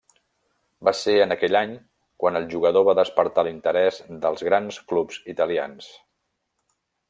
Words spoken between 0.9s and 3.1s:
ser en aquell any quan el jugador va